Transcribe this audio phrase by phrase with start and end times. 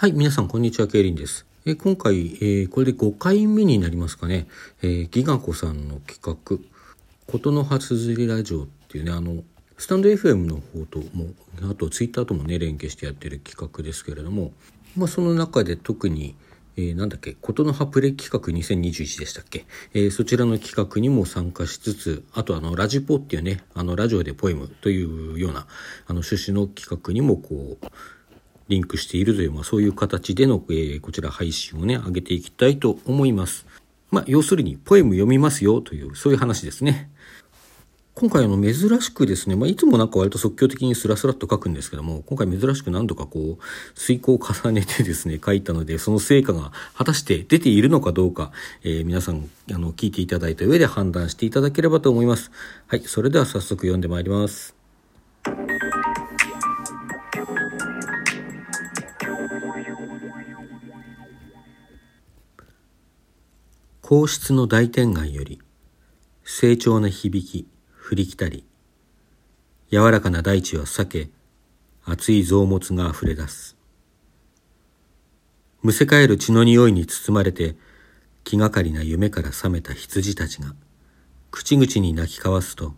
[0.00, 1.44] はい、皆さん、こんにちは、ケイリンです。
[1.66, 4.46] え今回、えーこれで5回目になりますかね、
[4.80, 6.56] えーギガ子さんの企画、
[7.26, 9.44] ことの葉つづりラジオっていうね、あの、
[9.76, 11.26] スタンド FM の方とも、
[11.70, 14.52] あとツイッターともね、連携してやってる企画ですけれども、
[14.96, 16.34] まあ、その中で特に、
[16.78, 25.66] えーなんだっけ、ことの葉プレ企画2021でしたっけ、えーそちらの企画にも参加しつつ、あとあの、ラジポっていうね、あの、ラジオでポエムというような、
[26.06, 27.86] あの、趣旨の企画にもこう、
[28.70, 33.66] リンクしているという、まあ、そういう形での、えーこちら配信をね、上げていきたいと思います。
[34.10, 37.10] まあ、要するに、ポエム読みますよという、そういう話ですね。
[38.14, 43.62] 今回あの珍しくですね、まあ、いつもなんか割と即興的にスラスラっと書くんですけども、今回珍しく何度かこう、
[43.94, 48.52] 遂行を重ねてですね、書いたので、その成果が果たして出ているのかどうか、
[48.84, 52.50] えー皆さん、あの、聞いていただいた上で判断していただければと思います。
[52.88, 54.79] はい、それでは早速読んでまいります。
[64.10, 65.60] 皇室の大天眼より
[66.42, 68.64] 成長な響き振りきたり
[69.92, 71.30] 柔らかな大地は避け
[72.04, 73.76] 熱い臓物があふれ出す。
[75.82, 77.76] むせ返る血の匂いに包まれて
[78.42, 80.74] 気がかりな夢から覚めた羊たちが
[81.52, 82.94] 口々に泣き交わすと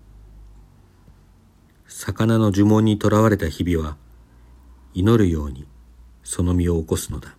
[1.88, 3.98] 魚の呪文にとらわれた日々は
[4.94, 5.68] 祈るように
[6.24, 7.36] その身を起こすのだ。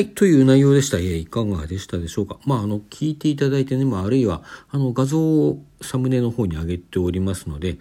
[0.00, 0.08] はい。
[0.14, 0.96] という内容でした。
[0.96, 2.38] えーいかがでしたでしょうか。
[2.46, 7.76] まあ、あの、聞いていただいてね、まあ、あるいは、あの、画像をサムネの方に上げておりますので、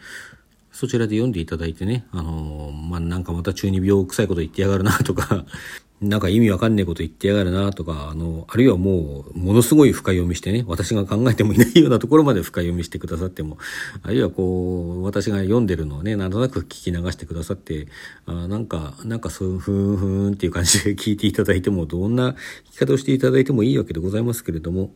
[0.80, 5.44] そちらで読んでいただいてね、あのーまあ、なんかまた中二病臭いこと言ってやがるなとか、
[6.00, 13.58] なんか意味わかんねえこと言ってやがるなとか、あの、あるいはもう、ものすごい深読みしてね、私が考えてもいないようなところまで深読みしてくださっても、
[14.04, 17.90] あるいはこう、私が読んでるのをね、なんとなく聞き流してくださって、
[18.26, 22.36] あなんか、なんかそういうふんふんっていう感じで聞いていただいても、どんな聞
[22.72, 24.94] き方をしていただいてもいいわけでございますけれども、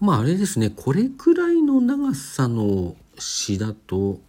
[0.00, 4.20] まああれですね、これくらいの長さの詩だと、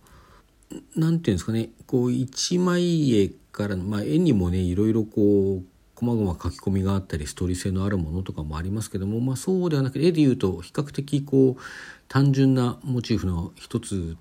[0.95, 5.63] なんていうんですかね、こう一枚絵から、まあ絵にもね、いろいろこう、
[5.95, 11.61] 細々書き込みがあったり、ストーリー性のあるものとかもありますけども、まあそうではなくて、絵で言うと比較的こう、
[12.07, 14.17] 単純なモチーフの一つ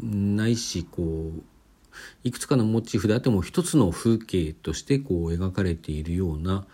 [0.00, 1.42] ないし、こう、
[2.24, 6.64] いくつかのモチーフであっても一つの風景としてこう描かれているような、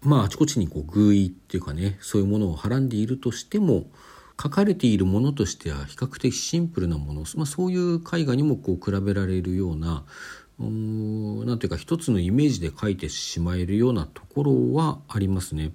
[0.00, 3.84] まああちこちにこう偶意っていうかねそういうものをはらんでいるとしても
[4.40, 10.04] 書かれているものとしては比較的シンプルなもの、まあ、そういう絵画にもこう比べられるような
[10.60, 15.72] うーんなんていうか一つのイメージで描いてしまえるようなところはありますね。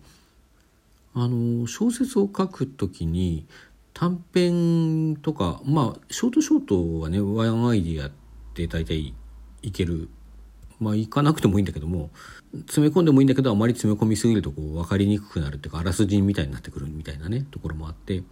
[1.16, 3.46] あの小説を書くときに
[3.94, 8.12] 短編とかまあショートショートはねワンアイディアっ
[8.56, 9.14] て大体
[9.62, 10.10] いける
[10.84, 12.10] まあ行かなくてもいいんだけども
[12.54, 18.24] 詰め込んでもいいんだけどあまり詰め込みすぎるとこう分かりにくくなるっていうかあらすじみたいになってくるみたいなねところもあって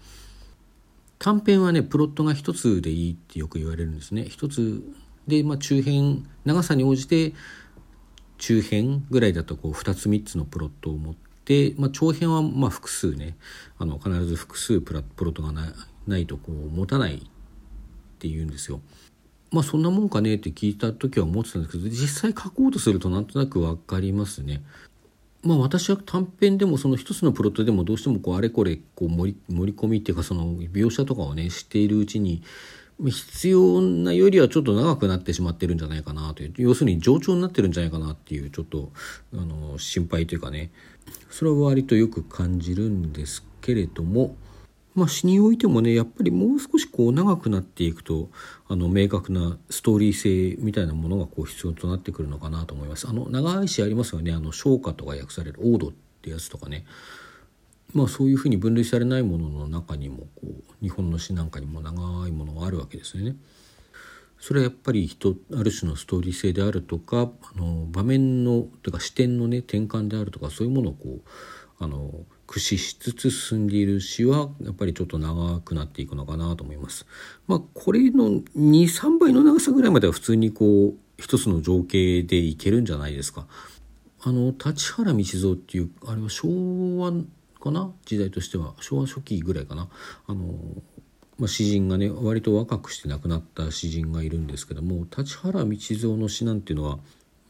[1.17, 4.83] 短編はねプロットが一つでいいってよく言われるんですね一つ
[5.27, 7.33] で、まあ、中編長さに応じて
[8.37, 13.37] 中編ぐらいだとこう2つ3つのプロットを持って、まあ、長編はま複数ね
[13.77, 15.73] あの必ず複数プラプロットがない
[16.07, 17.19] ないとこう持たないっ
[18.19, 18.81] ていうんですよ。
[19.51, 24.63] まあそんなもんかねって聞いた時は思ってたんですけど実際書こうとするとなんとなく分かりますね。
[25.43, 32.43] まあ私は短編でもその一つのプロットでもどうしてもこうあれこれこう盛り盛り込みっていうかその描写とかをねしているうちに
[33.09, 38.91] 必要なよりはちょっと長くなってしまってるんじゃないかなという要するに冗長になってるんじゃないかなっていうちょっと
[39.33, 40.69] あの心配というかね
[41.31, 44.35] それは割とよく感じるんですけれども
[44.93, 48.29] まあ詩においてもねやっぱりもう少しこう長くなっていくと
[48.67, 53.07] あの明確なストーリー性みたいなものがこう必要となってくるのかなと思います。
[53.07, 55.91] あの長い詩ありますよねあの昇華とか訳されるオードっ
[56.21, 56.85] てやつとかね
[57.93, 63.35] まあそういうふうに分類されないものの中にもこう日本の詩なんかにも長いものがあるわけですよね。
[64.39, 71.21] それはやっぱり人ある種のストーリー性であるとかあの場面のというか視点のね転換であるとかそういうものをこう
[71.79, 72.11] あの
[72.51, 77.05] 駆使しつつ進んでいる詩はやっぱりちょっと長くなっていくのかなと思います。
[77.47, 83.47] まあこれの23倍の長さぐらいまでは普通にこう一つの情景でいけるんじゃないですか。
[84.21, 86.49] あの立原道蔵っていうあれは昭
[86.97, 87.13] 和
[87.61, 87.89] かな？
[88.05, 88.73] 時代としては。
[88.81, 89.87] 昭和初期ぐらいかな？
[90.27, 90.43] あの、
[91.39, 96.99] まあ、詩人がね割と若くして亡くなった詩人がいるんですけども立原道蔵の詩なんていうのは、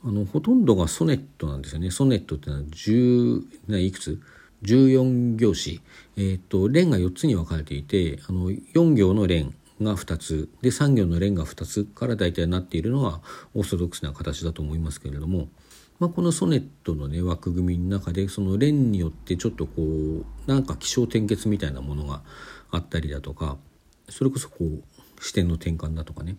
[0.05, 1.89] あのほとんどがソネットなんですよね。
[1.89, 4.21] ソネットっていうのは10いくつ？
[4.63, 5.81] 14行詞、
[6.17, 10.49] えーと、連が4つに分かれていてあの4行の連が2つ。
[10.61, 13.21] で3行の連が2つから大体なっているのは
[13.53, 15.49] オーソドックスな形だと思いますけれども、
[15.99, 22.21] まあ、このソネットのね枠組みの中でその連によってちょっとこうなんか起承転結みたいなものが
[22.69, 23.57] あったりだとか
[24.09, 26.37] それこそこう視点の転換だとかね。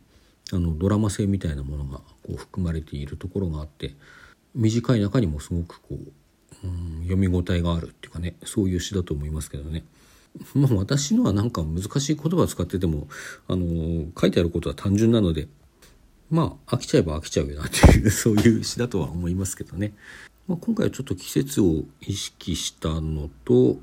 [0.54, 3.94] あのドラマ性みたいなものがこう含まれているところがあって
[4.54, 6.12] 短い中にもすごくこう、
[6.64, 9.84] うん、読み応えがあるっていうかねそういう詩だと思いますけどね。
[10.54, 13.08] まあ私のはなんか難しい言葉を使ってても
[13.48, 15.48] あの書いてあることは単純なので
[16.30, 19.94] まあ飽きちゃえば飽きちゃうよなっていう そういう詩だとは思いますけどね。
[20.48, 23.80] まあ、今回はちょっと季節を意識したのと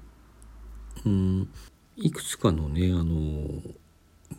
[1.05, 1.47] うん
[1.95, 3.61] いくつかのねあの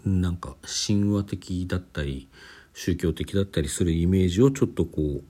[0.04, 2.28] なんか神話的だったり
[2.74, 5.22] 宗教的だったりするイメージをちょっとこう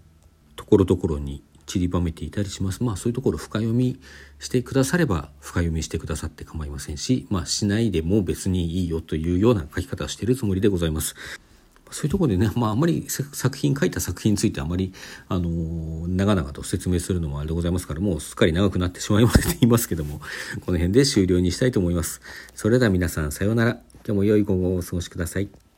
[0.56, 4.00] ところどころに散りばめていたりしますまあそういうところ深読み
[4.40, 11.14] してくだされば深読みしてくださって構いませんしまあしないでも別にいいよというような書き方をしているつもりでございます。
[11.90, 14.92] そういうところでね、まあ、あまり作品、書いた作品についてあまり、
[15.28, 20.20] あのー、長々と説明するのもあれでございますから、もうすっかり長くなってしまいまして言いますけども、
[20.64, 22.20] この辺で終了にしたいと思います。
[22.54, 23.80] それでは皆さん、さようなら。
[24.06, 25.69] 今日も良い午後をお過ごしください。